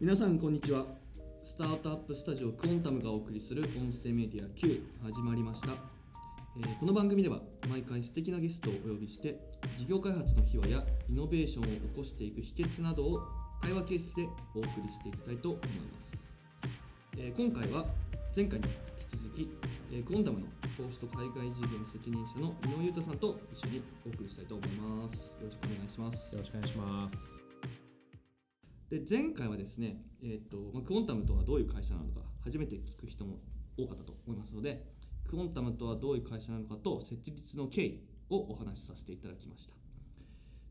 [0.00, 0.86] 皆さんこんにちは。
[1.44, 5.68] スタートアップスタジオクオンタムがお送りする音声メディア Q 始まりました、
[6.56, 7.38] えーこの番組では
[7.68, 9.38] 毎回素敵なゲストをお呼びして
[9.78, 13.20] 事業開発の秘話やイノベーションを起こしていく秘訣などを
[13.62, 16.12] 対話形式でお送りしていきたいと思います、
[17.16, 17.86] えー今回は
[18.34, 18.66] 前回に
[19.12, 19.48] 引き続き、
[19.92, 25.14] えークオンタムの投資と海外事業の責任者の井上裕太さんと一緒にお送りしたいと思います。
[25.14, 26.32] よろしくお願いします。
[26.32, 27.43] よろしくお願いします。
[28.90, 33.38] で前回はですね、えーとまあ、 quantum とはどういう会社なのか初めて聞く人も
[33.76, 34.84] 多かったと思いますので
[35.28, 39.74] quantum とはどういう会社なのかと設立の経緯をお話しさせていただきました。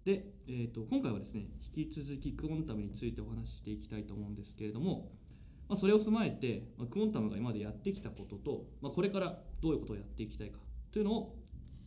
[0.06, 1.46] で、えー、と今回はですね
[1.76, 5.12] 引き続き quantum についてお話ししていきたいと思うんですけれども、
[5.70, 10.60] まあ、それを踏まえて、まあ、 quantum が今までやってきたことと、まあ、これからどういうことをやっていきたいか
[10.92, 11.36] というのを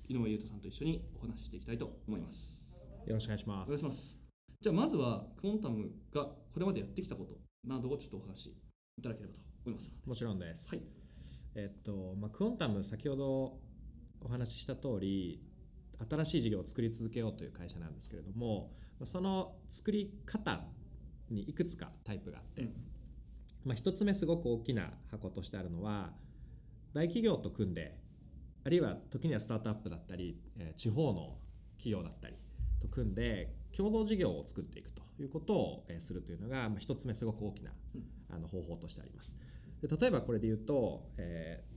[0.08, 2.58] 井上裕太さんと一緒にお話ししていきたいと思います。
[3.06, 4.15] よろしくお願いします。
[4.60, 8.56] じゃあまずはクオンタムがこれまでやってきたことなどをちょっとお話し
[8.98, 9.92] いただければと思います。
[10.04, 10.74] もちろんです。
[10.74, 10.84] はい
[11.54, 13.58] えっと、まあ、クオンタム、先ほど
[14.20, 15.42] お話しした通り、
[16.08, 20.60] 新しい事業を作り続けようという会社なんですけれども、まあその作り方
[21.30, 22.74] にいくつかタイプがあって、うん
[23.64, 26.12] まあ、一つ目すごく大きな箱としてあるのは、
[26.92, 27.98] 大企業と組んで、
[28.64, 31.38] あるいは時にはスタートアップだったり、えー地方の
[31.78, 32.36] 企業だったり
[32.80, 38.02] と組んで、共同事業を作っていくということをえーするというのが、まあ、一つ目すごく大きなうん
[38.34, 39.36] あの方法としてあります。
[39.82, 41.76] で例えばこれで言うと、えー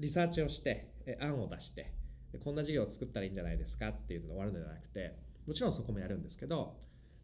[0.00, 1.92] リサーチをして、えー案を出して
[2.32, 5.16] でこんな事業を作ったらいいんじゃないですかっていうので終わるのではなくて
[5.46, 6.76] もちろんそこもやるんですけど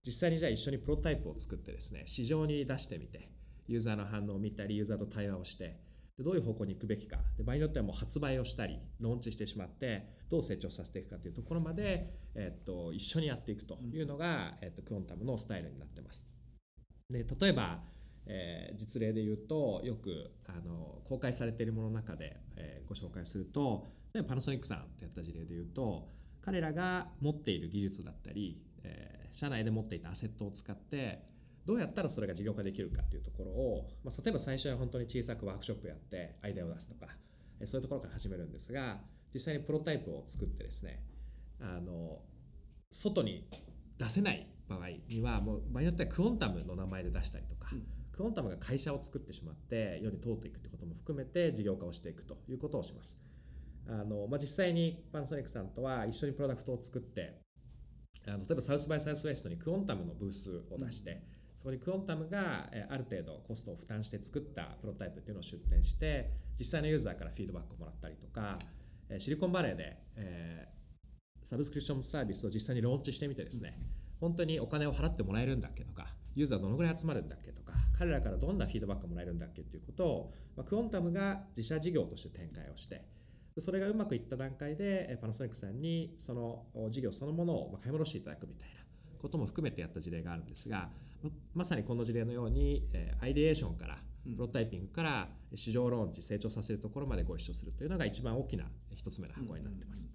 [0.05, 3.31] 実際にじゃあ一緒にプロトタイプを作ってですね市場に出してみて
[3.67, 5.79] ユーザーの反応を見たりユーザーと対話をして
[6.19, 16.28] でどういう方向に行くべきかで場合によってはもう発売をしたりローンチしてしまってどう成長させていくかというところまで、えっと一緒にやっていくというのが、えっとクオンタムのスタイルになってます。
[17.08, 17.80] で例えば、
[18.27, 26.08] えー実例で言うとよくあの公開されているものの中で、えーご紹介すると例えばパナソニックさんってやった事例で言うと
[26.42, 31.23] 彼らが持っている技術だったり、えー社内で持っていたアセットを使って
[31.68, 37.08] どうやったらそれが事業化できるかというところを、まあ、例えば最初は本当に小さくワークショップやってアイデアを出すとか
[37.61, 39.01] えーそういうところから始めるんですが
[39.34, 41.05] 実際にプロトタイプを作ってですね
[41.61, 42.23] あの
[42.90, 43.46] 外に
[43.98, 47.83] 出せない場合にはもう場合によってはクオンタムの名前で出したりとか、うん。
[48.12, 53.20] クオンタムが会社を作ってしまって世に通っていくということも含めて事業化をしていくということをします。
[53.89, 57.40] あの、まあ、実際にパナソニックさんとは一緒にプロダクトを作って
[58.27, 61.23] あの例えば South by Southwest に quantum のブースを出して、
[61.58, 68.61] そこに quantum がある程度コストを負担して作ったプロトタイプっていうのを出展して実際のユーザーからフィードバックをもらったりとか
[69.19, 70.69] シリコンバレーで、え
[71.42, 73.79] サブスクリプションサービスを実際にローンチしてみてですね、
[74.20, 83.02] 本当にお金を払ってもらえるんだっけとか、ユーザーどのぐらい集まるんだっけとか、彼らからどんなフィードバックをもらえるんだっけということを、まあ、 quantum が自社事業として展開をして、
[83.57, 88.83] それがうまくいった段階で、パナソニックさんにその事業そのものを買い戻していただくみたいな
[89.19, 90.90] ことも含めてやった事例があるんですが、
[91.23, 94.34] ままさにこの事例のように、えーアイデエーションから、うん。
[94.34, 98.64] プロトタイピングから市場ローンチ、成長させるところまでご一緒するというのが一番大きな
[98.95, 100.11] 一つ目の箱になってます。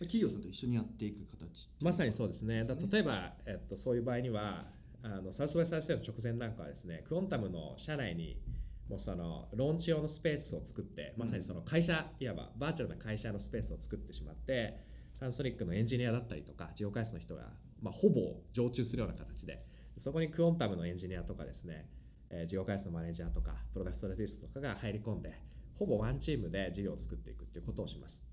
[0.00, 2.64] 企業さんと一緒にやっていく形まさにそうですね。
[2.90, 4.66] 例えば、えっと、そういう場合には、
[5.02, 8.40] あのサウスウェスターステの直前なんかはですね、クオンタムの社内に
[8.88, 14.78] もうそのローンチ用のスペースを作って、まさにその会社、いわばバーチャルな会社のスペースを作ってしまって、
[15.18, 17.42] パナソニックのエンジニアだったりとか、事業開発の人が、
[17.82, 18.20] まあ、ほぼ
[18.52, 19.64] 常駐するような形で、
[19.98, 21.88] そこにクオンタムのエンジニアとかですね、
[22.30, 25.40] えー事業開発のマネージャーとか、プロダクトストラテジストとかが入り込んで、
[25.74, 28.28] ほぼワンチームで事業を作っていくっていうことをします。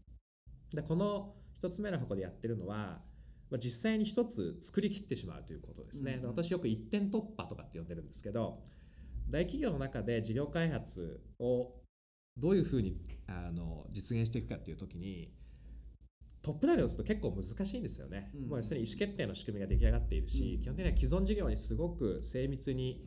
[0.74, 3.02] でこの一つ目の箱でやってるのは、
[3.50, 8.60] まあ、実際に一つ作り切ってしまうということですね、うんうん私よく一点突破とかって呼んでるんですけど
[9.30, 11.72] 大企業の中で事業開発を
[12.38, 12.98] どういうふうに
[13.28, 15.32] あの実現していくかっていう時に
[16.46, 18.50] トップダウンをすると結構難しいんですよね、うん。
[18.50, 20.62] もう要するに意思決定の仕組みが出来上がっているし、うん。
[20.62, 23.04] 基本的には既存事業にすごく精密に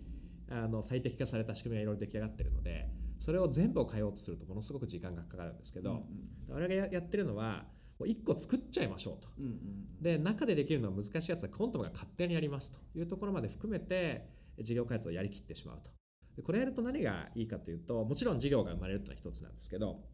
[0.50, 2.88] あの最適化された仕組みがいろいろ出来上がっているので
[3.20, 6.05] それを全部を変えようとするとものすごく時間がかかるんですけど、うん
[6.50, 7.67] 我々がややってるのは
[7.99, 9.29] もう1個作っちゃいましょうと。
[9.38, 9.52] うんうん
[10.00, 14.29] で中でできるのは難しいやつはコントムが勝手にやりますというところまで含めて
[14.61, 15.90] 事業開発をやりきってしまうと。
[16.37, 20.05] でこれやると何がいいかというともちろん事業が生まれるというのは一つなんですけど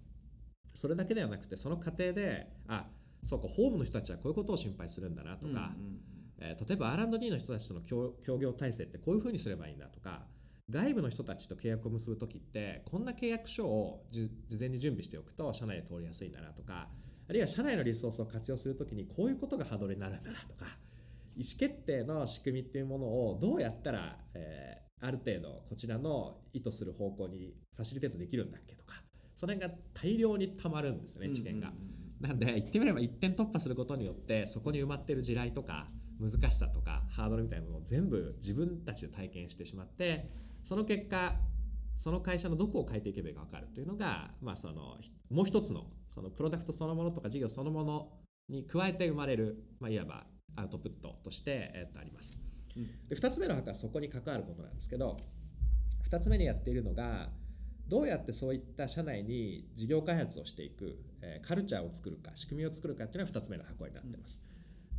[0.72, 2.88] それだけではなくてその過程であ
[3.24, 5.70] そうかホームの人たちはこういうことを心配するんだなとか、うんうん
[6.38, 10.26] えー例えば R&D の人たちとの協協業体制ってこういうふうにすればいいんだとか
[10.68, 16.88] 外部の人たちと契約を結ぶときってこんな契約書をじ事前に準備しておくと社内で通りやすいんだなとか
[17.28, 20.70] あるいは社内のリソースを活用するときにこういうことがハードルになるんだなとか
[21.36, 29.02] 意思決定の仕組みっていうものをどうやったら、えーある程度こちらの意図する方向にファシリテートできるんだっけとか
[29.34, 31.68] それが大量にたまるんですね知見が。
[31.68, 31.94] うんうん
[32.24, 35.88] なんで言ってみれば一点突破することによってそこに埋まっている地雷とか
[36.18, 40.30] 難しさとかハードルみたいなものを全部自分たちで体験してしまって
[40.62, 41.34] その結果
[41.96, 44.96] その会社のどこを変えていけばいいか分かるというのが、まあ、その
[45.30, 48.08] もう一つのそのプロダクトそのものとか事業そのもの
[48.48, 50.24] に加えて生まれる、まあ、いわば
[50.56, 52.38] アウトプットとして、えっとあります。
[52.76, 55.16] うんで2つ目の箱はそこに関わることなんですけど
[56.10, 57.28] 2つ目にやっているのが
[57.86, 64.42] どうやってそういった社内に事業開発をしていく、えーカルチャーを作るか仕組みを作るかっていうのが2つ目の箱になってます。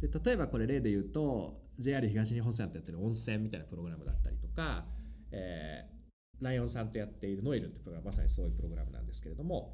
[0.02, 4.86] で例えばこれ例で言うと JR 東日本さんとやってる温泉みたいなプログラムだったりとか、
[5.32, 5.96] えー
[6.42, 9.74] ライオンさんとやっているノイルってプログラムまさにそういうプログラムなんですけれども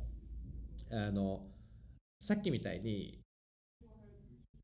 [0.92, 1.42] あの
[2.20, 3.20] さっきみたいに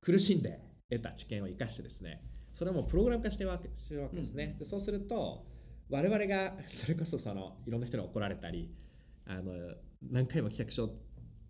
[0.01, 2.21] 苦しんで得た知見を生かしてですね
[2.53, 5.45] それをもうプログラム化してるわけしてるわけですね、でそうすると
[5.89, 8.73] 我々がそれこそそのいろんな人に怒られたり
[9.25, 9.53] あの
[10.11, 10.95] 何回も企画書を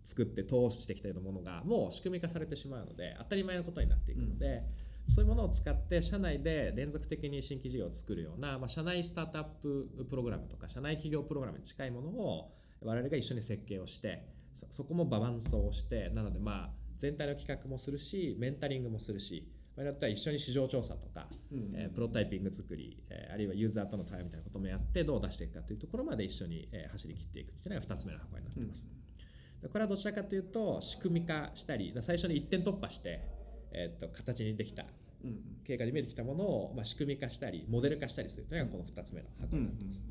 [0.08, 4.62] 作って通してきたようなものがもう仕組み化されてしまうので当たり前のことになっていくので、
[5.06, 19.46] そういうものを使って社内で連続的に新規事業を作るような、まあ、社内スタートアッププログラムとか社内企業プログラムに近いものを我々が一緒に設計をしてそそこもバランスをしてなのでまあ全体の企画もするしメンタリングもするし
[19.76, 28.90] 場合によっては一緒に市場調査とか、うんえープロトタイピング作り、えーあるいはユーザーとの対話みたいなこともやってどう出していくかというところまで一緒に、えー走り切っていくというのが2つ目の箱になっています。
[29.17, 29.17] で
[29.66, 33.20] これはどちらかというと仕組み化したり最初に一点突破して、
[33.72, 34.84] えーっと形にできた
[35.24, 40.04] うんうん経過に見えてきたものを、まあ、仕組み化したりモデル化したりするというのがこの2つ目の箱うんになっています。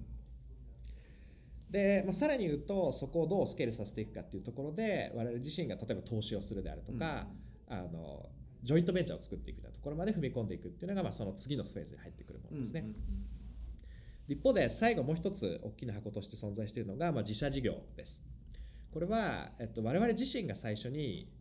[1.72, 7.28] で、まあ、さらに言うとそこをどうスケールさせていくかっていうところで我々自身が例えば投資をするであるとか、
[7.68, 8.30] あの
[8.64, 12.82] ジョイントベンチャーを作っていくようなところまで踏み込んでいくっていうのが、まあ、その次のフェーズに入ってくるものですね。
[12.82, 12.96] うんうん
[14.30, 18.26] 一方で最後もう一つ大きな箱として存在しているのが、まあ、自社事業です。
[18.98, 21.32] これは、えっと、我々自身が最初に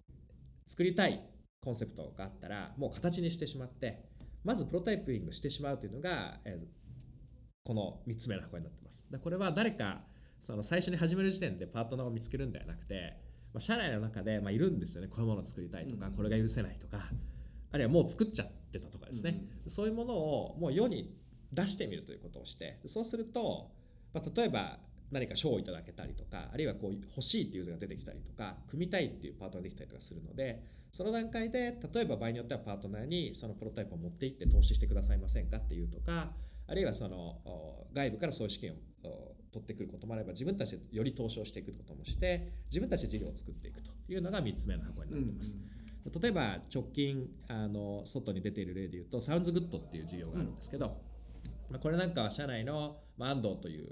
[0.67, 1.27] 作りたい
[1.65, 4.05] コンセプトがあったらもう形にしてしまって
[4.45, 6.67] まずプロタイピングしてしまうというのが、えー
[7.65, 9.11] この3つ目の箱になってます。
[9.11, 10.03] でこれは誰か
[10.39, 13.17] その最初に始める時点でパートナーを見つけるんではなくて、
[13.53, 15.09] まあ、社内の中で、まあ、いるんですよね。
[15.09, 16.13] こういうものを作りたいとか、うん。
[16.13, 16.99] これが許せないとか
[17.73, 21.17] あるいはもう作っちゃってたとかですね、そういうものをもう世に
[21.53, 23.73] 出してみるということをしてそうすると、
[24.15, 24.79] まあ、例えば
[25.11, 36.31] 何か賞をいただけたりとかあるいはこう欲しいっていう図が出てきたりとか組みたいっていうパートナーができたりとかするのでその段階で例えば場合によってはパートナーにそのプロトタイプを持って行って投資してくださいませんかっていうとか
[36.69, 38.75] あるいはそのお外部からそういう資金を
[39.05, 45.57] お取ってくることもあれば自分たちでより投資をしていくこともして自分たちで事業を作っていくというのが3つ目の箱になっています。
[46.23, 51.01] 例えば直近あの外に出ている例で言うとサウンズグッドっていう事業があるんですけど、
[51.71, 53.89] まあ、これなんかは社内の、まあ、安藤という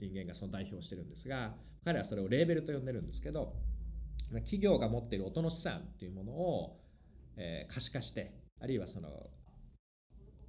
[0.00, 3.54] 人間がその代表をしてるんですが彼はそれをレーベルと呼んでるんですけど
[4.30, 6.80] まあ企業が持っている音の資産っていうものを、
[7.36, 9.08] えー可視化してあるいはその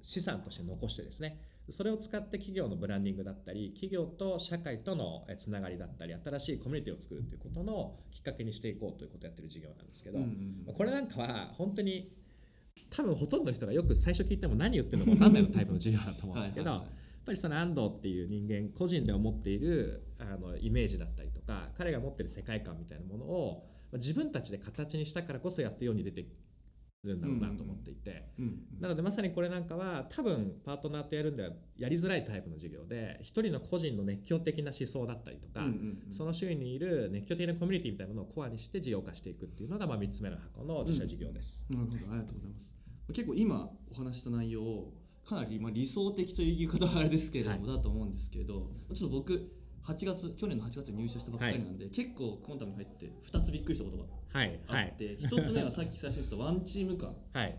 [0.02, 1.40] 資産として残してですね
[1.70, 10.18] それを使って企業のブランディングだったり企業と社会とのえーつながりだったり新しいコミュニティを作るということのきっかけにしていこうということをやってる事業なんですけど、
[10.76, 12.12] これなんかは本当に
[12.94, 26.26] 多分ほとんどの人がよく最初聞いても何言ってるのか分かんないようなタイプの授業だと思うんですけどはいやっぱりその安藤っていう人間個人で思っているあのイメージだったりとか彼が持ってる世界観みたいなものをまあ自分たちで形にしたからこそやって世に出て
[27.02, 28.28] るんだろうなと思っていて。
[28.38, 41.66] うんなのでまさにこれなんかは多分パートナーとやるんではやりづらいタイプの授業で一人の個人の熱狂的な思想だったりとか、うんうんうんその周囲にいる熱狂的なコミュニティみたいなものをコアにして事業化していくっていうのがまあ3つ目の箱の自社事業です。
[41.70, 42.73] なるほどありがとうございます
[43.08, 44.94] 結構今お話しした内容を
[45.28, 49.52] かなりまあ理想的という言い方はあれですけれども、だと思うんですけれどちょっと僕
[49.84, 54.60] 8月去年の8月に入社したばっかりなんで、結構コンタムに入って2つびっくりしたことがはい。
[54.66, 54.84] はい。
[54.90, 57.14] あって、1つ目はさっき最初に言ったワンチーム感。
[57.32, 57.58] はい。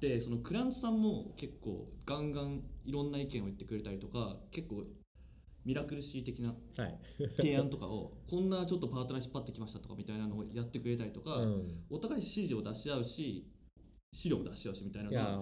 [0.00, 4.84] でそのクライアントさんも結構ガンガンいろんな意見を言ってくれたりとか結構
[5.66, 6.98] ミラクルシー的なはい。
[7.36, 11.84] 提案とかをこんなちょっとパートナー引っ張ってきましたとかみたいなのをやってくれたりとか、うん。
[11.90, 13.46] お互い指示を出し合うし
[14.12, 15.38] 資料を出し合うしみたいないのやが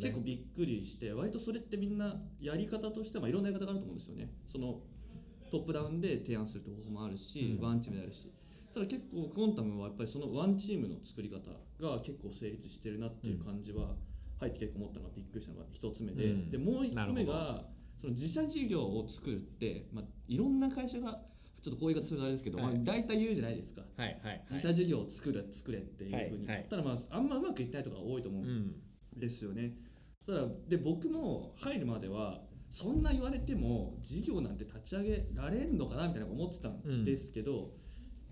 [0.00, 0.08] ね。
[0.08, 4.30] 結構びっくりして割とそれってみんなやり方としてはまあいろんなやり方があると思うんですよね。
[4.46, 4.80] その
[5.50, 7.66] トップダウンで提案するって方法もあるし、うん。
[7.66, 8.30] ワンチームであるし。
[8.72, 13.96] ただ結構クオンタムはやっぱりそのワンチームの作り方が結構成立してるなっていう感じは
[14.40, 16.50] 入って結構思ったのがびっくりしたのが一つ目で、うん。
[16.50, 17.64] でもう一個目なが
[17.98, 21.20] その自社事業を作るって、まあ、いろんな会社が
[21.62, 22.74] ちょっとこういう言い方するとあれですけど、はい。
[22.74, 23.82] まあ、大体言うじゃないですか。
[23.96, 24.44] はいはいはい。
[24.50, 28.48] 自社事業を作る作れっていうふうに、ただまああんまうまくいってないとかが多いと思ううん。
[28.48, 28.74] ん
[29.16, 29.72] ですよね。
[30.26, 37.72] ただで僕も入るまではそんな言われても事業なんて立ち上げられんのかなみたいな思ってたんですけど、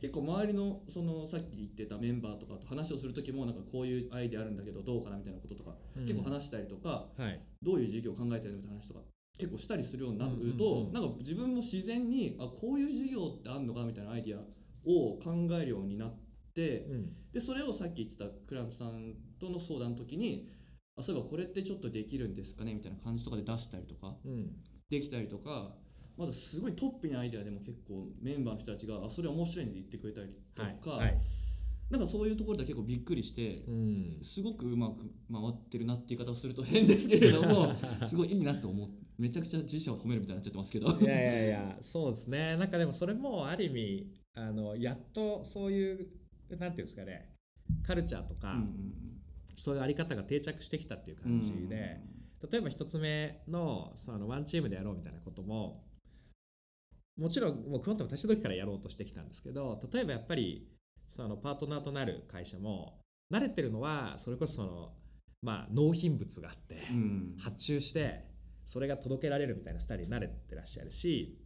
[0.00, 6.02] 結構周りのそのさっき言ってたメンバーとかと話をする時もなんかこういうアイデアあるんだけどどうかなみたいなこととか、うん。
[6.04, 7.40] 結構話したりとかはい。
[7.62, 9.00] どういう事業を考えてるみたいな話とか
[9.38, 10.92] 結構したりするようになると、うんうんうん。
[10.92, 16.14] なんか自分も自然にあこういう事業ってあるのかみたいなアイデアを考えるようになっ
[16.54, 17.12] てうん。
[17.32, 20.50] でそれをさっき言ってたクランクさんとの相談の時に
[20.96, 22.74] あそういえばこれってちょっとできるんですかね？
[22.74, 24.50] みたいな感じとかで出したりとかうん。
[24.90, 25.74] できたりとか
[26.18, 31.06] まだすごいトップにアイデアでも結構メンバーの人たちがあそれ面白いんで言ってくれたりとか、はい。
[31.06, 31.18] はい
[31.90, 34.18] なんかそういうところで結構びっくりしてう、ん。
[34.22, 34.98] すごくうまく
[35.30, 37.72] 回ってるなっていう言い方をすると変ですけれども
[38.06, 40.88] すごいいいなと思ってめちゃくちゃ自社を褒めるみたいになっちゃってますけど。
[41.00, 42.56] いやいやいやそうですね。
[42.56, 46.08] なんかでもそれもある意味あのやっとそういう
[46.50, 47.34] なんていうんですかね
[47.82, 49.10] カルチャーとか、うんうん
[49.56, 52.00] そういうあり方が定着してきたっていううん感じで、
[52.50, 55.84] 例えば一つ目のそのワンチームでやろうみたいなことも
[57.18, 60.66] もちろんもうクオンタム立ち時からやろうとしてきたんですけど例えばやっぱり
[61.10, 63.00] そのパートナーとなる会社も
[63.32, 64.92] 慣れてるのはそれこそその
[65.42, 67.34] まあ納品物があって、うん。
[67.36, 68.24] 発注して
[68.64, 71.36] それが届けられるみたいなスタイルに慣れてらっしゃるし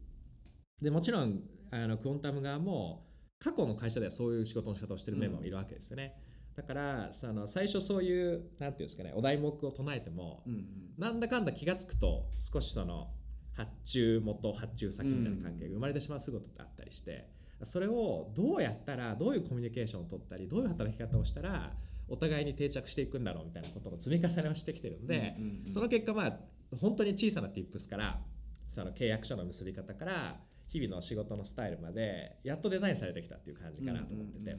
[0.82, 1.40] でもちろん
[1.70, 3.06] あのクオンタム側も
[3.38, 6.14] 過去の会社ではそういう仕事の仕方をしてるメンバーもいるわけですよね、
[6.54, 10.66] だからその最初そういうなんていうんですかねお題目を唱えても、うんうん。
[10.98, 13.08] なんだかんだ気がつくと少しその
[13.54, 17.30] 発注元発注先みたいな関係が生まれてしまう姿ってあったりして、
[17.64, 21.72] それをどうやったらどういうコミュニケーションを取ったりどういう働き方をしたら
[22.08, 26.38] お互いに定着していくんだろうみたいなことの積み重ねをしてきてるんで、うんうんうんその結果まあ
[26.80, 28.20] 本当に小さな tips から
[28.66, 34.56] その契約書の結び方から日々の仕事のスタイルまでやっとデザインされてきたっていう感じかなと思ってて、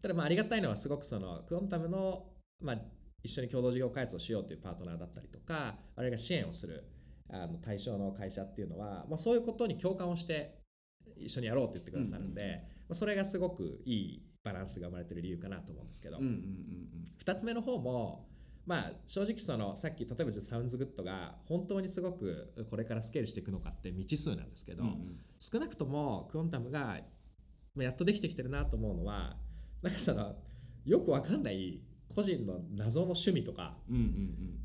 [0.00, 2.24] ただまあありがたいのはすごくそのクオンタムの、
[2.60, 2.78] まあ、
[3.22, 6.84] 一緒に共同事業開発をしようというパートナーだったりとかあれが支援をする
[7.30, 10.63] あの対象の会社っていうのは、まあ、そういうことに共感をして
[11.18, 16.40] 一緒にやろうって言ってくださるんで、まあ、それがすごくいいバランスが生まれてる理由かなと思うんですけど、うんうんうん
[17.24, 18.28] 2つ目の方も
[18.66, 25.18] まあ正直そのさっき例えばじゃあサウンズグッドが本当にすごくこれからスケールしていくのかって未知数なんですけど、うんうん。
[25.38, 27.00] 少なくともクオンタムが
[27.74, 29.36] まあやっとできてきてるなと思うのは
[29.80, 30.36] なんかその
[30.84, 31.80] よくわかんない
[32.14, 33.76] 個人の謎の趣味とか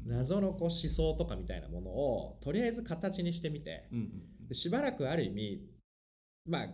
[0.06, 3.88] 謎のこう思想とかみたいなものをとりあえず形にしてみて
[4.52, 5.62] しばらくある意味
[6.50, 6.68] まあ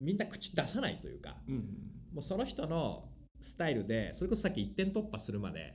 [0.00, 1.54] みんな口出さないというかうん。
[1.54, 1.64] うん
[2.12, 3.04] もうその人の
[3.40, 5.74] スタイルでそれこそさっき一点突破するまで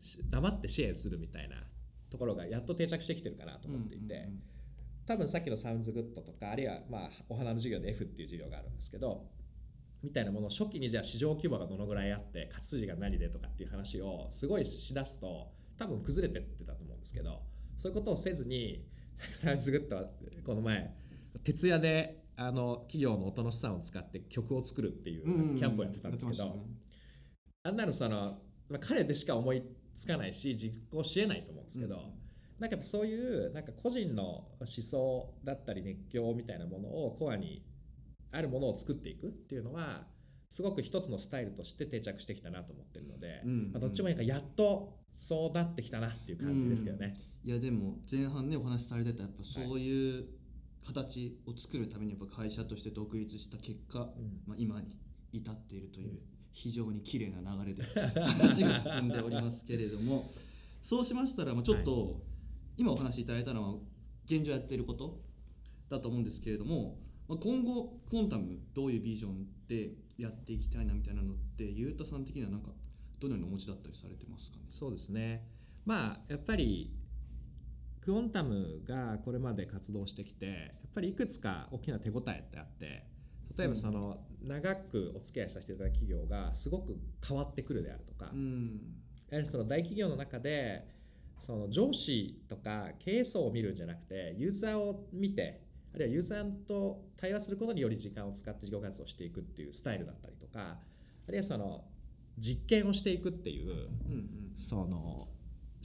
[0.00, 1.56] し黙って支援するみたいな
[2.10, 4.28] ところがやっと定着してきてるかなと思っていて、
[5.06, 9.26] 多分さっきのサウンズグッドとかあるいはまあお花の授業で F っていう授業があるんですけど
[10.02, 17.42] みたいなものを初期にじゃあ市場規模がどのぐらいあって勝ち筋が何でとかっていう話をすごいしだすと多分崩れてってたと思うんですけど
[17.76, 18.84] そういうことをせずに
[19.32, 20.04] サウンズグッドは
[20.44, 20.94] この前
[21.42, 25.54] 徹夜であの企業の音の資産を使って曲を作るっていうんうんうん。
[25.54, 26.68] うキャンプをやってたんですけど、やってまし
[27.64, 28.38] あんなのその、
[28.70, 29.64] まあ、彼でしか思い
[29.96, 32.02] つかないし実行しえないと思うんですけど、うん。
[32.60, 34.22] なんかそういうなんか個人の
[34.60, 37.64] 思想だったり熱狂みたいなものをコアに
[38.30, 40.06] あるものを作っていくっていうのは
[40.48, 47.14] すごく一つのスタイルとして定着してきたなと思ってるので、うんまあ、どっちもいいかやっとそうなってきたなっていう感じですけどね。
[47.44, 50.26] いやでも前半ねお話しされてたやっぱそういう
[50.84, 54.40] 形を作るためにやっぱ会社として独立した結果、うん。
[54.46, 54.96] まあ、今に
[55.32, 56.20] 至っているという
[56.52, 57.82] 非常に綺麗な流れで
[58.20, 60.28] 話が進んでおりますけれども
[60.80, 62.24] そうしましたらまあちょっと
[62.76, 63.78] 今お話しいただいたのは
[64.24, 65.20] 現状やっていること
[65.88, 72.72] だと思うんですけれども、まあ、今後クォンタムどういうビジョンでやっていきたいなみたいなのってゆうたさん的にはなんか
[73.20, 74.64] どのようにお持ちだったりされてますかね？
[74.68, 75.46] そうですね。
[75.84, 76.92] まあやっぱり
[78.00, 80.52] クオンタムがこれまで活動してきてや
[80.88, 83.06] っぱりいくつか大きな手応えってあって
[83.56, 88.80] 例えばその長くお付き合いさせていただく企業がすごく変わってくるであるとか、うん。
[89.44, 90.86] その大企業の中で
[91.38, 95.60] その上司とか経営層を見るんじゃなくてユーザーを見て
[95.94, 100.76] あるいはユーザーと対話することにより時間を使って事業活動をしていくっていうスタイルだったりとかあ
[101.28, 101.84] るいはその
[102.38, 104.54] 実験をしていくっていううんうん。
[104.56, 105.28] その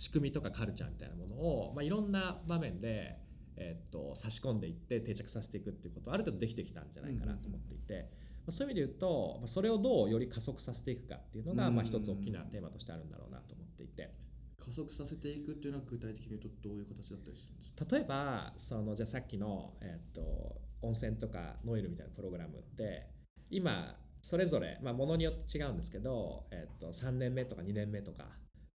[0.04, 3.18] 仕組みとかカルチャーみたいなものを、まあ、いろんな場面で、
[3.56, 8.10] えっと差し込んでいって定着させていくっていうことはある程度できてきたんじゃないかなと思っていて、
[8.46, 14.14] まあ、そういう意味で言うと、まあ、それをどうより加速させていくかっていうのが、まあ、一つ大きなテーマとしてあるんだろうなと思っていて。
[14.60, 17.86] 加速させていくっていうのは具体的に言うとどういう形だったりするんですか？
[17.98, 23.10] 例えばそのじゃあさっきの、えっと温泉とかノイルみたいなプログラムって
[23.50, 28.24] 今それぞれ、まあ、ものによって違うんですけど、えっと3年目とか2年目とか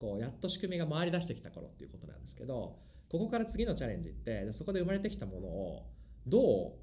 [0.05, 2.77] こうやっと仕組みが回り出してきた頃っていうことなんですけど
[3.09, 5.85] ここから次のチャレンジってそこで生まれてきたものを
[6.27, 6.73] どう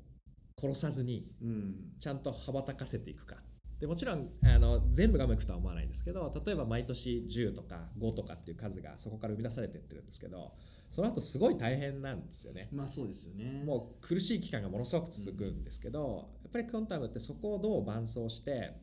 [0.61, 1.75] 殺さずにうん。
[2.01, 3.37] ちゃんと羽ばたかせていくか。
[3.81, 10.53] でもちろんあの全部がうまくとは思わないんですけど例えば毎年10とか5とかっていう数がそこから生み出されていってるんですけど
[10.89, 12.69] その後すごい大変なんですよね。
[12.73, 13.65] まあそうですよね。
[13.65, 18.75] もう苦しい期間がものすごく続くんですけど、やっぱりクオンタムってそこをどう伴走して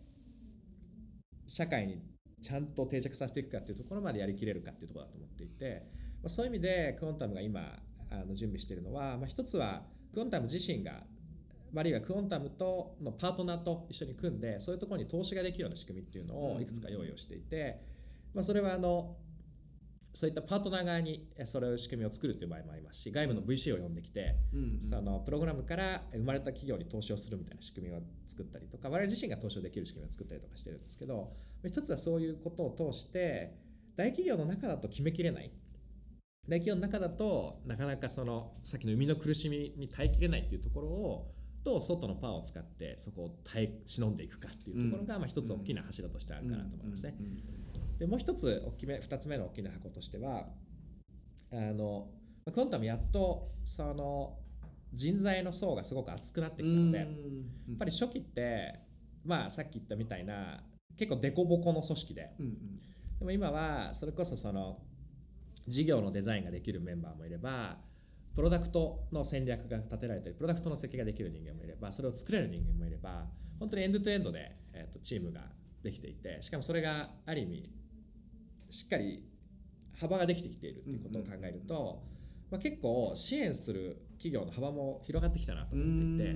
[1.47, 2.01] 社会に
[2.41, 5.83] ちゃんと定着させていくかっていうところまでやりきれるかっていうところだと思っていて、
[6.21, 7.79] まあ、そういう意味でクオンタムが今
[8.11, 11.03] あの準備しているのは、まあ、一つはクオンタム自身が
[11.75, 17.79] あるいはクオンタムとのパートナーと一緒に組んでそういうところに投資ができるような仕組みっていうのをいくつか用意をしていて、
[18.33, 19.15] まあ、それはあの
[20.11, 24.35] そういったパートナー側にえそれを仕組みを作るという場合もありますし外部の VC を呼んできて、
[24.81, 31.31] そのプログラムから生まれた企業に投資をするみたいな仕組みを作ったりとか我々自身が投資をできる仕組みを作ったりとかしてるんですけど
[31.67, 33.53] 一つはそういうことを通して
[33.95, 35.51] 大企業の中だと決めきれない。
[36.47, 41.31] 大企業の中だとなかなかそのさっきの生みの苦しみに耐えきれないっていうところを
[41.63, 47.15] どう外のパワーを使ってそこを耐え忍んでいくかっていうところが、まあ一つ大きな柱としてあるかなと思いますね。
[47.19, 47.25] うん。
[47.25, 47.97] うん。
[47.99, 50.47] でもう一つ大きめ2つ目の大きな箱としては
[51.51, 52.07] あの
[52.45, 54.37] まあクオンタムやっとその
[54.93, 57.77] 人材の層がすごく厚くなってきたので、やっうん。
[57.77, 58.79] ぱり初期って
[59.25, 60.63] まあさっき言ったみたいな
[60.99, 62.31] 結構デコボコの組織で。
[62.39, 62.75] うんうん。
[63.19, 64.79] でも今はそれこそその
[65.67, 67.77] 事業のデザインができるメンバーもいれば
[68.35, 73.25] プロダクトの戦略が立てられたりプロダクトの設計ができる人間もいればそれを作れる人間もいれば
[73.59, 75.41] 本当にエンドトゥエンドで、えー、とチームが
[75.83, 77.69] できていてしかもそれがある意味
[78.69, 79.23] しっかり
[79.99, 82.03] 幅ができてきているということを考えると、
[82.49, 86.35] まあ、結構支援する企業の幅も広がってきたなと思っていて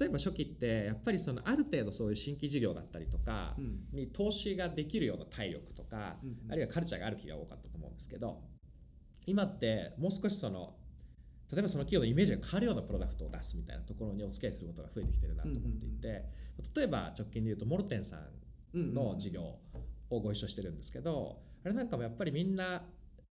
[0.00, 3.80] 例えば初期ってやっぱりそのある程度そういう新規事業だったりとかうん。
[3.92, 8.40] に投資ができるような体力とか、うんあるいはカルチャーがある企業が多かったと思うんですけど
[9.26, 10.74] 今ってもう少しその
[11.52, 16.24] 例えばその企業のイメージが変わるようなプロダクトを出すみたいなところにお付き合いすることが増えてきてるなと思っていて、
[16.76, 18.18] 例えば直近で言うとモルテンさ
[18.74, 19.42] んの事業
[20.10, 22.82] をご一緒してるんですけど、あれなんかもやっぱりみんな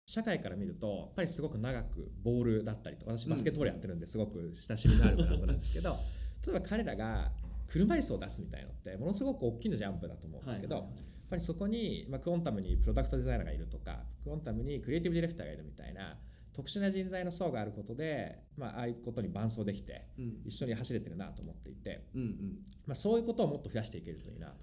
[0.05, 5.95] 社会から見るとやっぱりすごく長くボールだったりと私バスケットボールやってるんですごく親しみのあるブランドなんですけど、
[6.45, 7.31] 例えば彼らが
[7.67, 10.85] 車椅子を出すみたいなのってものすごく大きなジャンプだと思うんですけど、やっ
[11.29, 16.17] ぱりそこに、まあ、クオンタムにプロダクトデザイナーがいるとかクオンタムにクリエイティブディレクターがいるみたいな
[16.57, 20.41] 特殊な人材の層があることで、まあ、ああいうことに伴走できてうん。
[20.43, 22.57] 一緒に走れてるなと思っていて、うんうん。
[22.87, 24.53] まあ、そういうことをもっと増やしていけるといいなと。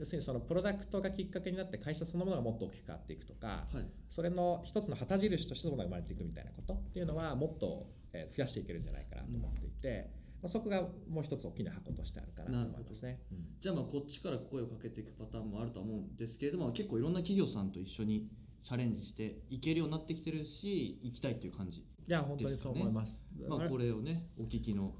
[0.00, 3.84] 要するにそのプロダクトがきっかけになって会社そのものがもっと大きく変わっていくとかはい。
[4.08, 10.10] それの一つの旗印としてそのものが生まれていくみたいなことっていうのはもっとえー増やしていけるんじゃないかなと思っていて、
[10.42, 13.20] まあ、そこがもう一つ大きな箱としてあるかなと思いますね。
[13.30, 18.28] うんじゃあまあこっちから声をかけていくパターンもあるとは思うんですけれども結構いろんな企業さんと一緒に
[18.60, 23.24] チャレンジしていけるようになってきてるし行きたいっていう感じ、いや本当にそう思います。
[23.48, 24.94] まあ、これをねお聞きの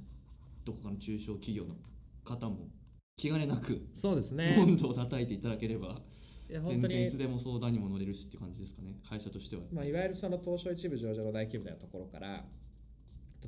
[0.65, 1.75] どこかの中小企業の
[2.23, 2.69] 方も
[3.17, 4.57] 気兼ねなくそうですね。
[4.61, 6.01] 温度を叩いていただければ
[6.49, 9.63] 全然いつでも相談にも乗れるしっていう感じですかね会社としては。
[9.73, 12.45] まあ、いわゆるその東証一部上場の大規模なところから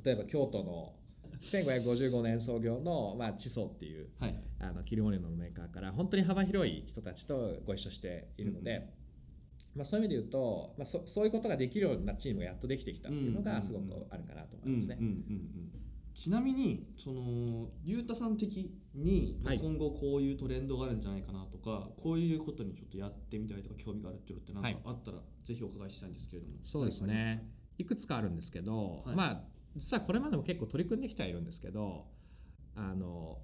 [0.03, 0.93] 例えば京都の
[1.41, 4.35] 1555年創業の、まあ、地層っていうはい。
[4.59, 8.89] あの着るもののメーカーから本当に幅広い人たちとご一緒しているので、
[9.75, 14.97] まあ、そういう意味で言うと、まあ、そそういうことができるようなチームがやっとできてきたっていうのうんうんうんがすごくあるかなと思うんうんうんいますね。
[14.99, 15.71] うん。
[16.13, 24.73] ちなみにそのゆうたさん的に今後こういうトレンドがあるんじゃないかなとか、こういうことにちょっとやってみたいとか興味があるっていうのって何はい。
[24.75, 27.45] かあったらぜひお伺いしたいんですけれども、そうですね。
[27.77, 29.15] いくつかあるんですけど、はい。
[29.17, 29.43] まあ
[29.75, 32.05] 実はこれまでも結構取り組んできてはいるんですけど
[32.75, 33.39] あの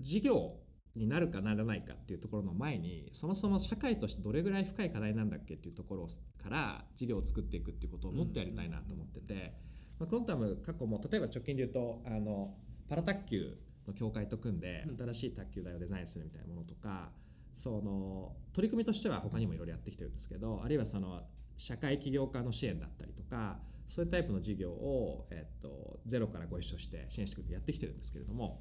[0.00, 0.56] 事業
[0.94, 6.06] になるかならないかっていうところの前にそもそも社会としてどれぐらい深い課題なんだっけっていうところ
[6.42, 9.54] から事業を作っていくっていうことをもっとやりたいなと思ってて、
[9.98, 12.54] まあ、コンタム過去も例えば直近で言うとあの
[12.88, 14.96] パラ卓球の協会と組んでうん。
[14.96, 17.10] 新しい卓球台をデザインするみたいなものとか、
[17.54, 21.22] その取り組みとしては他にもいろいろやってきてるんですけどあるいはその
[21.56, 28.60] 社会起業家の支援だったりとかそういうタイプの事業を、えっと、ゼロからご一緒して支援してくれてやってきてるんですけれども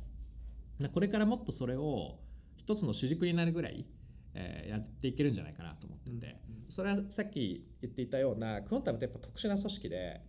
[0.79, 2.19] まあこれからもっとそれを
[2.55, 3.85] 一つの主軸になるぐらい、
[4.33, 10.21] えーやっていけるんじゃないかなと思ってて、それはさっき言っていたようなクオンタムってやっぱ特殊な組織で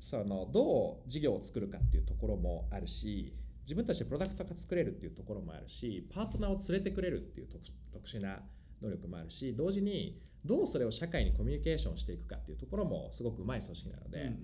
[0.00, 7.62] そのどう事業を作るかっていうところもあるし自分たちでプロダクトが作れるっていうところもあるしパートナーを連れてくれるっていう特
[7.92, 8.40] 特殊な
[8.82, 14.34] 能力もあるし同時にどうそれを社会にコミュニケーションしていくかっていうところもすごくうまい組織なので、うんうん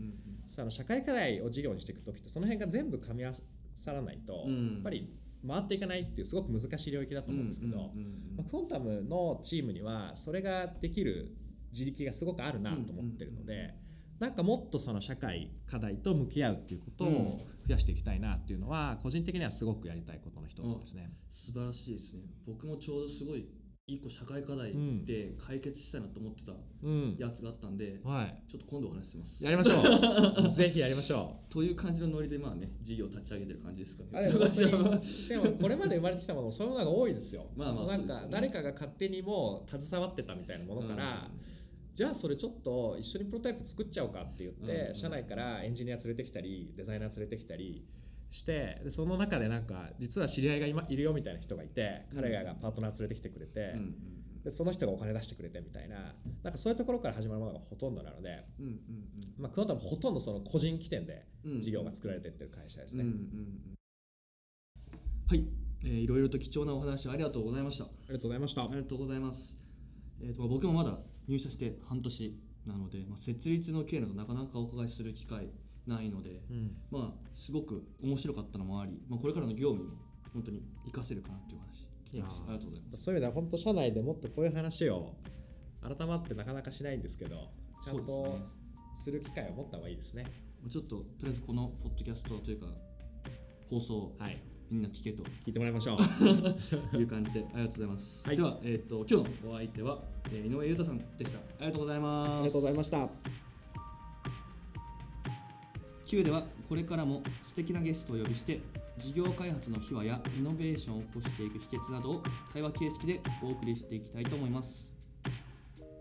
[0.49, 3.35] その社会課題を事業にしていく時ってその辺が全部噛み合わ
[3.75, 4.75] さらないと、うん。
[4.75, 5.12] やっぱり
[5.44, 11.35] 回っていかないっていうすごく難しい領域だとうん思うんですけど、うんうんうんまあ、クォンタムのチームにはそれができる
[11.72, 13.75] 自力がすごくあるなと思ってるので、
[14.18, 17.09] なんかもっとその社会課題と向き合うっていうことを
[17.66, 21.11] 増やしていきたいなっていうのは個人的にはすごくやりたいことの一つですね。
[21.31, 22.22] 素晴らしいですね。
[22.46, 23.46] 僕もちょうどすごい
[23.88, 24.72] 一個社会課題
[25.05, 28.37] で解決したいなと思ってたうん、やつがあったんで、はい。
[28.49, 30.49] ちょっと今度お話ししますやりましょう。
[30.51, 31.53] ぜひやりましょう。
[31.53, 37.46] という感じのノリでまあね事業を立ち上げてる感じですかね でもこれまで生まれてきたものもそういうものが多いですよ。
[37.57, 41.31] まあまあなんそうですよねか誰かが勝手にもう携わってたみたいなものから、
[41.94, 47.85] じゃあそれちょっと一緒にプロトタイプ作っちゃおうかって言って、うんうん社内からエンジニア連れてきたりデザイナー連れてきたり
[48.31, 53.95] してでその中でなんか実は知り合いが今いるよみたいな人がいて彼らがパートナー連れてきてくれて、うんうん
[54.47, 55.97] でその人がお金出してくれてみたいな
[56.45, 58.75] なんかそういうところから始まるものがほとんどなので、うんうん
[59.41, 63.03] まあ、クノータもほとんどその個人起点でうんうん事業が作られていってる会社ですね。
[63.03, 63.75] うんうんうん。
[65.29, 65.49] はい、
[65.85, 67.87] えーいろいろと貴重なお話ありがとうございました。
[67.87, 68.62] ありがとうございました。
[68.62, 68.69] あ。
[68.71, 69.57] りがとうございます。
[70.21, 75.49] えーとまあ僕もまだ入社して半年なので、まあ、設立の経緯などなかなかお伺いする機会
[75.87, 79.96] ないので、うんまあ、すごく面白かったのもあり、まあ、これからの業務にも
[80.33, 82.44] 本当に活かせるかなっていうお話聞きました。
[82.44, 83.05] ありがとうございます。
[83.05, 85.14] そういう意味では本当社内でもっとこういう話を
[85.83, 87.51] 改まってなかなかしないんですけど
[87.83, 88.59] ちゃんとです
[88.96, 90.25] する機会を持った方がいいですね。
[90.61, 92.66] まあちょっととりあえずこのポッドキャストというか
[93.70, 95.99] 放送をはい、みんな聞けと聞いてもらいましょう。
[96.99, 98.27] いう感じでありがとうございます。
[98.27, 101.38] はいでは、えー、と今日のお相手は、えー井上裕太さんでした。
[101.38, 102.31] ありがとうございます。
[102.31, 103.46] ありがとうございました。
[106.07, 108.61] Q ではこれからも素敵なゲストをお呼びして
[108.99, 114.88] 事業開発の秘話やイノベーションを起こしていく秘訣などを対話形式でお送りしていきたいと思います。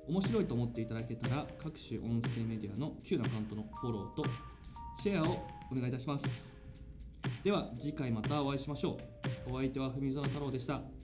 [0.07, 4.25] 面白いと思っていただけたら各種音声メディアの Q のアカウントのフォローと
[5.01, 6.53] シェアをお願いいたします。
[7.43, 8.99] では次回またお会いしましょ
[9.47, 9.53] う。
[9.53, 10.94] お相手は文園太郎でした。